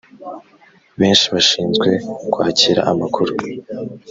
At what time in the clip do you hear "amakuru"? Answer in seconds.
2.91-3.31